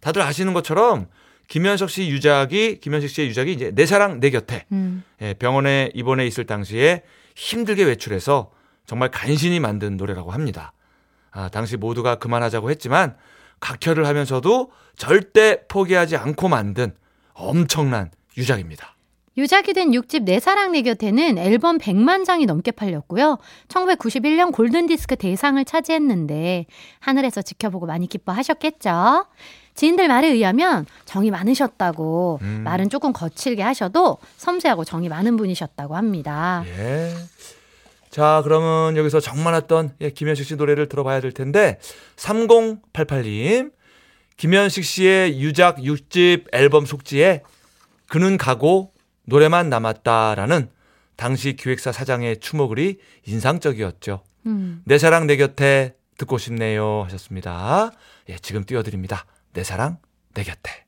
다들 0.00 0.22
아시는 0.22 0.52
것처럼 0.52 1.06
김현석 1.48 1.90
씨 1.90 2.08
유작이 2.08 2.78
김현식 2.80 3.10
씨의 3.10 3.28
유작이 3.28 3.52
이제 3.52 3.72
내 3.74 3.86
사랑 3.86 4.20
내 4.20 4.30
곁에 4.30 4.66
음. 4.72 5.02
예, 5.20 5.34
병원에 5.34 5.90
입원해 5.94 6.26
있을 6.26 6.46
당시에 6.46 7.02
힘들게 7.34 7.84
외출해서 7.84 8.50
정말 8.86 9.10
간신히 9.10 9.60
만든 9.60 9.96
노래라고 9.96 10.30
합니다. 10.30 10.72
아, 11.32 11.48
당시 11.48 11.76
모두가 11.76 12.16
그만하자고 12.16 12.70
했지만 12.70 13.16
각혈을 13.60 14.06
하면서도 14.06 14.70
절대 14.96 15.66
포기하지 15.68 16.16
않고 16.16 16.48
만든 16.48 16.94
엄청난 17.34 18.10
유작입니다. 18.36 18.96
유작이 19.36 19.72
된 19.72 19.90
6집 19.92 20.24
내 20.24 20.40
사랑 20.40 20.72
내 20.72 20.82
곁에는 20.82 21.38
앨범 21.38 21.78
100만 21.78 22.24
장이 22.24 22.46
넘게 22.46 22.72
팔렸고요. 22.72 23.38
1991년 23.68 24.52
골든디스크 24.52 25.16
대상을 25.16 25.64
차지했는데 25.64 26.66
하늘에서 26.98 27.40
지켜보고 27.40 27.86
많이 27.86 28.06
기뻐하셨겠죠. 28.06 29.26
지인들 29.80 30.08
말에 30.08 30.28
의하면 30.28 30.84
정이 31.06 31.30
많으셨다고 31.30 32.40
음. 32.42 32.60
말은 32.64 32.90
조금 32.90 33.14
거칠게 33.14 33.62
하셔도 33.62 34.18
섬세하고 34.36 34.84
정이 34.84 35.08
많은 35.08 35.38
분이셨다고 35.38 35.96
합니다. 35.96 36.62
예. 36.66 37.14
자, 38.10 38.42
그러면 38.44 38.98
여기서 38.98 39.20
정 39.20 39.42
많았던 39.42 39.94
예, 40.02 40.10
김현식 40.10 40.44
씨 40.44 40.56
노래를 40.56 40.90
들어봐야 40.90 41.22
될 41.22 41.32
텐데 41.32 41.78
3088님 42.16 43.72
김현식 44.36 44.84
씨의 44.84 45.40
유작 45.40 45.78
6집 45.78 46.48
앨범 46.52 46.84
속지에 46.84 47.42
그는 48.06 48.36
가고 48.36 48.92
노래만 49.24 49.70
남았다라는 49.70 50.68
당시 51.16 51.56
기획사 51.56 51.90
사장의 51.90 52.40
추모글이 52.40 52.98
인상적이었죠. 53.24 54.24
음. 54.44 54.82
내 54.84 54.98
사랑 54.98 55.26
내 55.26 55.38
곁에 55.38 55.94
듣고 56.18 56.36
싶네요 56.36 57.04
하셨습니다. 57.04 57.92
예, 58.28 58.36
지금 58.36 58.66
띄워드립니다. 58.66 59.24
내 59.52 59.64
사랑 59.64 59.98
내 60.34 60.44
곁에. 60.44 60.84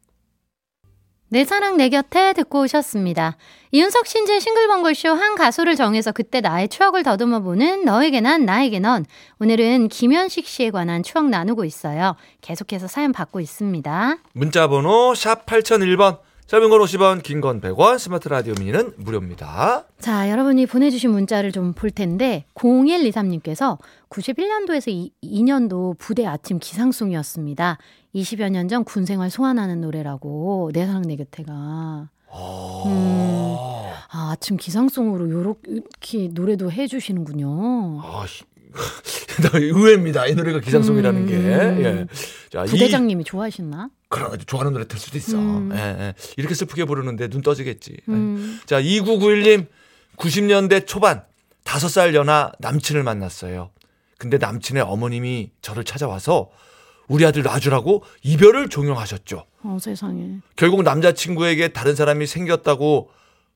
내 1.28 1.44
사랑 1.44 1.78
내 1.78 1.88
곁에 1.88 2.34
듣고 2.34 2.60
오셨습니다. 2.60 3.36
이윤석 3.70 4.06
신재 4.06 4.38
싱글벙글쇼 4.38 5.08
한 5.08 5.34
가수를 5.34 5.76
정해서 5.76 6.12
그때 6.12 6.40
나의 6.42 6.68
추억을 6.68 7.02
더듬어 7.02 7.40
보는 7.40 7.86
너에게 7.86 8.20
난 8.20 8.44
나에게 8.44 8.80
넌 8.80 9.06
오늘은 9.40 9.88
김현식 9.88 10.46
씨에 10.46 10.70
관한 10.70 11.02
추억 11.02 11.30
나누고 11.30 11.64
있어요. 11.64 12.16
계속해서 12.42 12.86
사연 12.86 13.12
받고 13.12 13.40
있습니다. 13.40 14.18
문자 14.34 14.68
번호 14.68 15.14
샵 15.14 15.46
8001번 15.46 16.18
짧은 16.52 16.68
건 16.68 16.80
50원 16.80 17.22
긴 17.22 17.40
건 17.40 17.62
100원 17.62 17.98
스마트 17.98 18.28
라디오 18.28 18.52
미니는 18.58 18.92
무료입니다. 18.98 19.84
자, 19.98 20.28
여러분이 20.30 20.66
보내주신 20.66 21.10
문자를 21.10 21.50
좀 21.50 21.72
볼 21.72 21.90
텐데 21.90 22.44
0123님께서 22.54 23.78
91년도에서 24.10 25.10
2, 25.22 25.42
년도 25.44 25.96
부대 25.98 26.26
아침 26.26 26.58
기상송이었습니다. 26.58 27.78
20여 28.14 28.50
년 28.50 28.68
전 28.68 28.84
군생활 28.84 29.30
소환하는 29.30 29.80
노래라고 29.80 30.70
내 30.74 30.84
사랑 30.84 31.00
내 31.02 31.16
곁에가 31.16 32.10
음. 32.84 33.56
아, 34.14 34.30
아침 34.32 34.58
기상송으로 34.58 35.30
요렇게 35.30 36.28
노래도 36.34 36.70
해주시는군요. 36.70 38.02
아, 38.02 38.26
의외입니다. 39.54 40.26
이 40.26 40.34
노래가 40.34 40.60
기상송이라는 40.60 41.20
음. 41.22 41.26
게. 41.26 41.34
예. 41.34 42.06
자, 42.50 42.64
이 42.64 42.68
부대장님이 42.68 43.24
좋아하셨나? 43.24 43.90
그런 44.08 44.38
좋아하는 44.46 44.72
노래 44.72 44.86
들 44.86 44.98
수도 44.98 45.16
있어. 45.18 45.38
음. 45.38 45.70
예, 45.72 45.78
예. 45.78 46.14
이렇게 46.36 46.54
슬프게 46.54 46.84
부르는데 46.84 47.28
눈 47.28 47.40
떠지겠지. 47.42 47.92
예. 47.92 48.12
음. 48.12 48.60
자, 48.66 48.80
2991님 48.80 49.66
90년대 50.16 50.86
초반 50.86 51.24
5살 51.64 52.14
연하 52.14 52.52
남친을 52.58 53.02
만났어요. 53.02 53.70
근데 54.18 54.38
남친의 54.38 54.82
어머님이 54.82 55.50
저를 55.62 55.84
찾아와서 55.84 56.50
우리 57.08 57.26
아들 57.26 57.42
놔주라고 57.42 58.04
이별을 58.22 58.68
종용하셨죠. 58.68 59.44
어, 59.64 59.78
세상에. 59.80 60.38
결국 60.56 60.82
남자친구에게 60.82 61.68
다른 61.68 61.94
사람이 61.94 62.26
생겼다고 62.26 63.10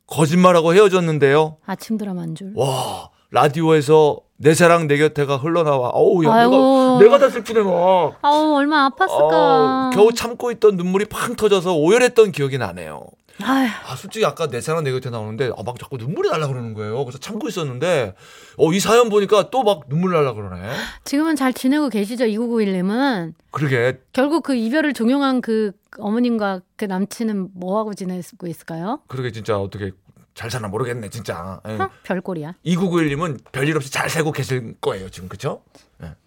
거짓말하고 0.07 0.74
헤어졌는데요. 0.74 1.59
아침 1.66 1.98
드라마인 1.98 2.35
줄. 2.35 2.52
와 2.55 3.11
라디오에서 3.31 4.21
내 4.39 4.55
사랑 4.55 4.87
내 4.87 4.99
곁에가 4.99 5.37
흘러나와. 5.39 5.89
어우 5.91 6.25
야 6.27 6.33
아이고. 6.33 6.99
내가 7.01 7.17
내가 7.17 7.19
다 7.19 7.31
슬프네 7.31 7.61
막. 7.62 8.19
아우, 8.23 8.55
얼마나 8.57 8.91
아팠을까. 8.91 9.09
어, 9.09 9.91
겨우 9.95 10.12
참고 10.12 10.51
있던 10.51 10.77
눈물이 10.77 11.07
팡 11.07 11.35
터져서 11.37 11.75
오열했던 11.75 12.33
기억이 12.33 12.59
나네요. 12.59 13.07
아휴, 13.43 13.67
아 13.87 13.97
솔직히 13.97 14.25
아까 14.25 14.47
내 14.49 14.62
사랑 14.62 14.83
내 14.83 14.91
곁에 14.93 15.11
나오는데 15.11 15.51
아, 15.59 15.62
막 15.62 15.79
자꾸 15.79 15.99
눈물이 15.99 16.31
날라 16.31 16.47
그러는 16.49 16.73
거예요. 16.75 17.05
그래서 17.05 17.19
참고 17.19 17.49
있었는데 17.49 18.15
어 18.59 18.73
이 18.73 18.81
사연 18.81 19.11
보니까 19.11 19.51
또 19.51 19.62
막 19.62 19.89
눈물 19.89 20.12
날라 20.12 20.33
그러네. 20.35 20.71
지금은 21.05 21.37
잘 21.37 21.53
지내고 21.53 21.89
계시죠? 21.91 22.25
2991님은. 22.25 23.35
그러게 23.51 23.99
결국 24.12 24.43
그 24.43 24.55
이별을 24.55 24.93
종용한 24.95 25.41
그 25.43 25.73
어머님과 25.99 26.61
그 26.77 26.85
남친은 26.87 27.49
뭐하고 27.55 27.93
지내고 27.95 28.47
있을까요? 28.47 29.01
그러게 29.09 29.33
진짜 29.33 29.59
어떻게 29.59 29.93
잘 30.37 30.51
사나 30.51 30.68
모르겠네 30.68 31.09
진짜. 31.09 31.61
예. 31.66 31.72
어? 31.72 31.90
별꼴이야. 32.05 32.55
2991님은 32.64 33.40
별일 33.53 33.75
없이 33.77 33.90
잘 33.90 34.11
살고 34.11 34.33
계실 34.33 34.77
거예요 34.81 35.09
지금 35.09 35.29
그쵸? 35.29 35.62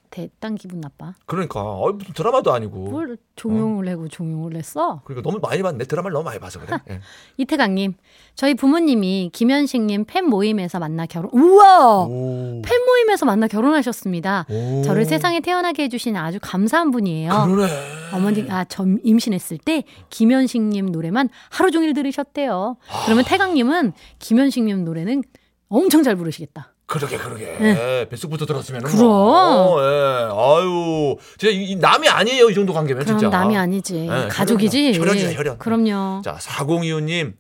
대딴 0.10 0.56
기분 0.56 0.82
나빠. 0.82 1.14
그러니까 1.26 1.62
어, 1.62 1.92
무슨 1.92 2.14
드라마도 2.14 2.52
아니고. 2.52 2.90
뭘 2.90 3.18
종용을 3.36 3.88
해고 3.88 4.08
종용을 4.08 4.56
했어? 4.56 5.02
그러니까 5.06 5.30
너무 5.30 5.40
많이 5.42 5.62
봤네 5.62 5.86
드라마를 5.86 6.14
너무 6.14 6.26
많이 6.26 6.40
봐서 6.40 6.60
그래. 6.60 6.78
예. 6.90 7.00
이태강님, 7.38 7.94
저희 8.36 8.56
부모님이 8.56 9.30
김현식님 9.34 10.06
팬 10.06 10.26
모임에서 10.26 10.80
만나 10.80 11.06
결혼. 11.06 11.30
우와! 11.34 12.06
오. 12.08 12.62
팬 12.64 12.86
모임에서 12.86 13.26
만나 13.26 13.48
결혼하셨습니다. 13.48 14.46
오. 14.50 14.82
저를 14.84 15.06
세상에 15.06 15.40
태어나게 15.40 15.84
해주신 15.84 16.16
아주 16.16 16.40
감사한 16.42 16.92
분이에요. 16.92 17.30
그러네. 17.48 17.72
어머니, 18.14 18.50
아, 18.50 18.64
전 18.66 19.00
임신했을 19.04 19.60
때 19.60 19.84
김현식님 20.10 20.88
노래만 20.88 21.30
하루 21.52 21.70
종일 21.72 21.94
들으셨대요. 21.94 22.78
그러면 23.06 23.24
태강님은 23.26 23.94
김현식님 24.18 24.84
노래는 24.84 25.24
엄청 25.68 26.02
잘 26.02 26.16
부르시겠다. 26.16 26.74
그러게 26.90 27.18
그러게 27.18 27.56
네. 27.60 28.10
뱃속부터 28.10 28.48
들었으면 28.48 28.82
그럼. 28.82 29.00
뭐. 29.06 29.80
예. 29.80 30.28
아유 30.32 31.16
진짜 31.38 31.54
이, 31.54 31.64
이 31.66 31.76
남이 31.76 32.10
아니에요 32.10 32.50
이 32.50 32.56
정도 32.56 32.74
관계면 32.74 33.06
그럼 33.06 33.20
진짜 33.20 33.38
남이 33.38 33.56
아니지. 33.56 34.08
네, 34.10 34.28
가족이지. 34.28 35.00
혈연이야, 35.00 35.34
혈연. 35.34 35.60
그럼요. 35.60 36.22
자 36.24 36.36
4025님 36.42 37.34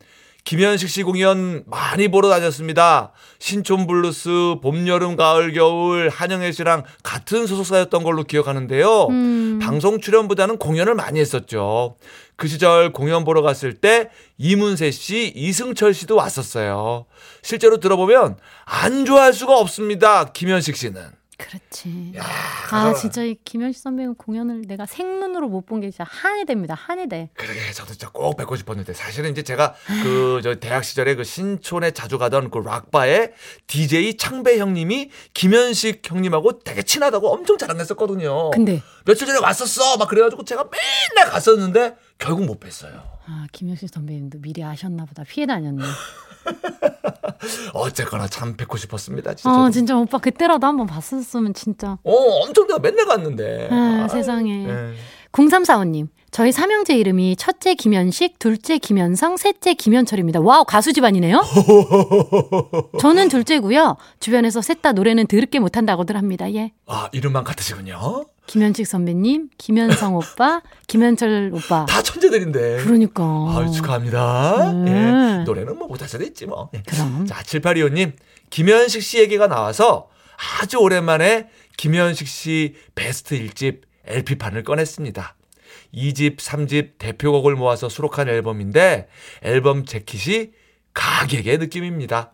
김현식 0.50 0.90
씨 0.90 1.04
공연 1.04 1.64
많이 1.68 2.08
보러 2.08 2.28
다녔습니다 2.28 3.12
신촌 3.38 3.86
블루스 3.86 4.56
봄 4.64 4.88
여름 4.88 5.16
가을 5.16 5.54
겨울 5.54 6.10
한영애 6.10 6.52
씨랑 6.52 6.86
같은 7.04 7.46
소속사였던 7.46 8.02
걸로 8.02 8.24
기억하는데요 8.24 9.10
음. 9.12 9.60
방송 9.62 10.02
출연보다는 10.02 10.58
공연을 10.58 10.96
많이 10.96 11.20
했었죠 11.20 11.98
그 12.36 12.48
시절 12.48 12.92
공연 12.94 13.26
보러 13.26 13.44
갔을 13.44 13.76
때 13.76 14.10
이문세 14.40 14.90
씨, 14.90 15.32
이승철 15.36 15.94
씨도 15.94 16.16
왔었어요. 16.16 17.06
실제로 17.42 17.82
들어보면 17.82 18.38
안 18.64 19.04
좋아할 19.04 19.34
수가 19.34 19.58
없습니다. 19.58 20.32
김현식 20.32 20.78
씨는. 20.78 21.19
그렇지. 21.40 22.12
야, 22.18 22.24
아, 22.72 22.94
진짜 22.94 23.24
이 23.24 23.36
김현식 23.46 23.82
선배님 23.82 24.16
공연을 24.16 24.64
내가 24.68 24.86
생눈으로 24.86 25.48
못 25.48 25.66
본 25.66 25.80
게 25.80 25.90
진짜 25.90 26.04
한해 26.04 26.44
됩니다. 26.46 26.74
한해 26.76 27.08
돼. 27.08 27.30
그러게 27.34 27.72
저도 27.72 27.92
진짜 27.94 28.10
꼭 28.10 28.36
뵙고 28.36 28.56
싶었는데 28.58 28.94
사실은 28.94 29.32
이제 29.32 29.42
제가 29.42 29.74
그 30.04 30.42
저 30.44 30.56
대학 30.56 30.84
시절에 30.84 31.16
그 31.16 31.24
신촌에 31.24 31.92
자주 31.92 32.18
가던 32.18 32.50
그 32.52 32.60
락바에 32.60 33.32
DJ 33.68 34.18
창배 34.18 34.60
형님이 34.60 35.10
김현식 35.34 36.02
형님하고 36.06 36.60
되게 36.60 36.84
친하다고 36.84 37.32
엄청 37.32 37.58
자랑했었거든요. 37.58 38.52
근데 38.52 38.82
며칠 39.06 39.26
전에 39.26 39.40
왔었어 39.40 39.98
막 39.98 40.10
그래가지고 40.10 40.44
제가 40.44 40.66
맨날 40.70 41.32
갔었는데 41.32 41.96
결국 42.18 42.46
못 42.46 42.60
뵀어요. 42.60 43.02
아, 43.28 43.48
김현식 43.54 43.90
선배님도 43.94 44.40
미리 44.42 44.64
아셨나 44.64 45.06
보다. 45.06 45.24
피해 45.24 45.46
다녔네. 45.48 45.84
어쨌거나 47.74 48.28
참 48.28 48.56
뵙고 48.58 48.78
싶었습니다. 48.78 49.34
진짜. 49.34 49.50
아. 49.50 49.70
진짜 49.72 49.96
오빠 49.98 50.18
그때라도 50.18 50.66
한번 50.68 50.88
봤었으면 50.88 51.54
진짜. 51.54 51.98
어 52.04 52.14
엄청 52.44 52.68
내가 52.68 52.80
맨날 52.80 53.06
갔는데. 53.06 53.70
아, 53.72 54.08
세상에. 54.10 54.66
예. 54.68 54.94
0345님, 55.32 56.08
저희 56.32 56.52
삼형제 56.52 56.96
이름이 56.98 57.36
첫째 57.36 57.76
김현식, 57.76 58.40
둘째 58.40 58.80
김현성, 58.80 59.38
셋째 59.38 59.76
김현철입니다. 59.76 60.40
와우, 60.42 60.64
가수 60.66 60.92
집안이네요? 60.92 61.44
저는 63.00 63.30
둘째고요. 63.30 63.98
주변에서 64.20 64.62
셋 64.62 64.82
다 64.82 64.94
노래는 64.94 65.28
더럽게 65.28 65.60
못한다고들 65.60 66.16
합니다. 66.18 66.52
예. 66.54 66.72
아, 66.88 67.10
이름만 67.12 67.44
같으시군요. 67.44 68.26
김현식 68.50 68.88
선배님, 68.88 69.50
김현성 69.60 70.16
오빠, 70.16 70.64
김현철 70.88 71.52
오빠. 71.54 71.86
다 71.86 72.02
천재들인데. 72.02 72.78
그러니까. 72.84 73.24
아유, 73.56 73.70
축하합니다. 73.72 74.72
음. 74.72 74.88
예. 74.88 75.44
노래는 75.44 75.78
뭐 75.78 75.88
못할 75.88 76.10
수도 76.10 76.24
있지 76.24 76.48
뭐. 76.48 76.72
예. 76.74 76.82
그럼. 76.88 77.28
자, 77.28 77.44
7825님. 77.44 78.14
김현식 78.50 79.04
씨 79.04 79.20
얘기가 79.20 79.46
나와서 79.46 80.10
아주 80.60 80.78
오랜만에 80.78 81.50
김현식 81.78 82.28
씨 82.28 82.74
베스트 82.96 83.40
1집 83.40 83.82
LP판을 84.06 84.64
꺼냈습니다. 84.64 85.36
2집, 85.94 86.38
3집 86.38 86.94
대표곡을 86.98 87.56
모아서 87.56 87.88
수록한 87.88 88.30
앨범인데 88.30 89.10
앨범 89.44 89.86
재킷이 89.86 90.54
가객의 90.96 91.60
느낌입니다. 91.60 92.32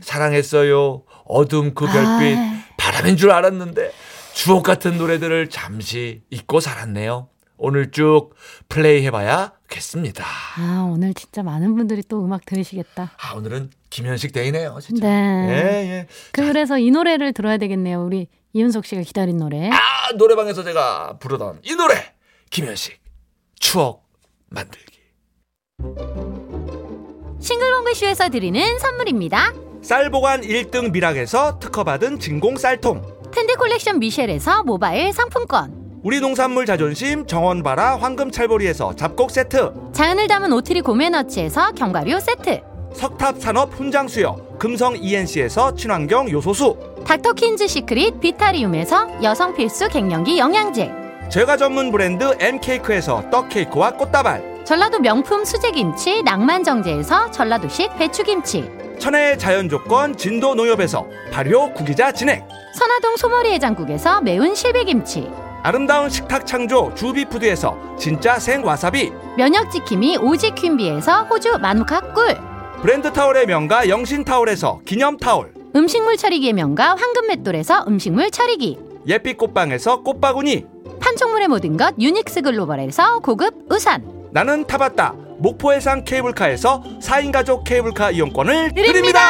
사랑했어요. 0.00 1.02
어둠 1.24 1.74
그 1.74 1.86
별빛. 1.86 2.38
음. 2.38 2.38
아이. 2.38 2.66
바람인 2.76 3.16
줄 3.16 3.32
알았는데 3.32 3.90
주옥 4.36 4.64
같은 4.64 4.98
노래들을 4.98 5.48
잠시 5.48 6.20
잊고 6.28 6.60
살았네요. 6.60 7.30
오늘 7.56 7.90
쭉 7.90 8.34
플레이 8.68 9.02
해봐야겠습니다. 9.06 10.24
아, 10.58 10.90
오늘 10.92 11.14
진짜 11.14 11.42
많은 11.42 11.74
분들이 11.74 12.02
또 12.06 12.22
음악 12.22 12.44
들으시겠다. 12.44 13.12
아, 13.16 13.34
오늘은 13.34 13.70
김현식 13.88 14.32
데이네요, 14.34 14.78
진짜. 14.82 15.08
네. 15.08 15.48
예, 15.48 15.90
예. 15.90 16.06
그래서 16.32 16.78
이 16.78 16.90
노래를 16.90 17.32
들어야 17.32 17.56
되겠네요. 17.56 18.04
우리 18.04 18.28
이윤석 18.52 18.84
씨가 18.84 19.00
기다린 19.00 19.38
노래. 19.38 19.70
아, 19.70 19.78
노래방에서 20.18 20.62
제가 20.64 21.16
부르던 21.18 21.60
이 21.62 21.74
노래. 21.74 21.94
김현식. 22.50 23.00
추억 23.58 24.06
만들기. 24.50 24.98
싱글벙글쇼에서 27.40 28.28
드리는 28.28 28.78
선물입니다. 28.80 29.54
쌀 29.80 30.10
보관 30.10 30.42
1등 30.42 30.90
미락에서 30.90 31.58
특허받은 31.58 32.18
진공 32.18 32.58
쌀통 32.58 33.15
텐데 33.36 33.52
콜렉션 33.52 33.98
미셸에서 33.98 34.62
모바일 34.62 35.12
상품권. 35.12 35.70
우리 36.02 36.20
농산물 36.20 36.64
자존심 36.64 37.26
정원바라 37.26 37.96
황금찰보리에서 37.96 38.96
잡곡 38.96 39.30
세트 39.30 39.72
자연을 39.92 40.26
담은 40.26 40.50
오트리 40.54 40.80
고메너치에서 40.80 41.72
견과류 41.72 42.18
세트. 42.18 42.62
석탑산업 42.94 43.74
훈장수여 43.74 44.56
금성 44.58 44.96
ENC에서 44.96 45.74
친환경 45.74 46.30
요소수 46.30 46.78
닥터킨즈 47.06 47.68
시크릿 47.68 48.20
비타리움에서 48.20 49.22
여성 49.22 49.54
필수 49.54 49.86
갱년기 49.86 50.38
영양제. 50.38 50.90
제과 51.28 51.58
전문 51.58 51.92
브랜드 51.92 52.34
M케이크에서 52.40 53.28
떡케이크와 53.30 53.90
꽃다발 53.98 54.64
전라도 54.64 54.98
명품 54.98 55.44
수제김치 55.44 56.22
낭만정제에서 56.22 57.32
전라도식 57.32 57.98
배추김치. 57.98 58.70
천혜의 58.98 59.38
자연조건 59.38 60.16
진도 60.16 60.54
농협에서 60.54 61.06
발효 61.30 61.70
구기자 61.74 62.12
진액 62.12 62.55
선화동 62.76 63.16
소머리 63.16 63.52
해장국에서 63.52 64.20
매운 64.20 64.54
실비김치. 64.54 65.30
아름다운 65.62 66.10
식탁 66.10 66.46
창조 66.46 66.94
주비푸드에서 66.94 67.96
진짜 67.98 68.38
생와사비 68.38 69.10
면역 69.38 69.70
지킴이 69.70 70.18
오직 70.18 70.54
퀸비에서 70.54 71.22
호주 71.22 71.56
마누카 71.58 72.12
꿀. 72.12 72.36
브랜드 72.82 73.10
타올의 73.10 73.46
명가 73.46 73.88
영신타올에서 73.88 74.80
기념타올 74.84 75.54
음식물 75.74 76.18
처리기의 76.18 76.52
명가 76.52 76.94
황금맷돌에서 76.96 77.86
음식물 77.88 78.30
처리기. 78.30 78.78
예빛 79.06 79.38
꽃방에서 79.38 80.02
꽃바구니 80.02 80.66
판촉물의 81.00 81.48
모든 81.48 81.78
것 81.78 81.94
유닉스 81.98 82.42
글로벌에서 82.42 83.20
고급 83.20 83.54
우산. 83.72 84.04
나는 84.32 84.66
타봤다 84.66 85.14
목포해상 85.38 86.04
케이블카에서 86.04 86.82
4인 87.00 87.32
가족 87.32 87.64
케이블카 87.64 88.10
이용권을 88.10 88.74
드립니다. 88.74 89.20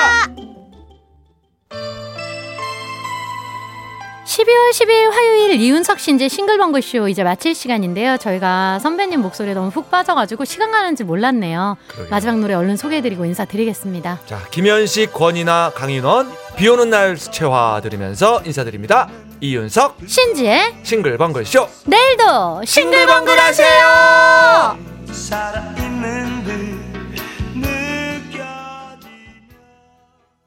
12월 4.37 4.71
10일 4.71 5.11
화요일 5.13 5.53
이윤석 5.59 5.99
신재 5.99 6.29
싱글벙글쇼 6.29 7.09
이제 7.09 7.23
마칠 7.25 7.55
시간인데요. 7.55 8.19
저희가 8.19 8.79
선배님 8.81 9.23
목소리에 9.23 9.55
너무 9.55 9.69
훅 9.69 9.91
빠져가지고 9.91 10.45
시간 10.45 10.71
가는지 10.73 11.05
몰랐네요. 11.05 11.79
그러게요. 11.87 12.11
마지막 12.11 12.39
노래 12.41 12.53
얼른 12.53 12.77
소개해드리고 12.77 13.25
인사드리겠습니다. 13.25 14.21
자, 14.27 14.39
김현식, 14.51 15.15
권이나 15.15 15.73
강인원, 15.75 16.31
비 16.57 16.69
오는 16.69 16.91
날 16.91 17.17
수채화 17.17 17.81
들으면서 17.83 18.43
인사드립니다. 18.45 19.09
이윤석, 19.41 19.97
신지의 20.07 20.81
싱글벙글쇼. 20.83 21.69
내일도 21.87 22.63
싱글벙글 22.67 23.39
하세요! 23.39 24.77
사랑이 25.13 26.26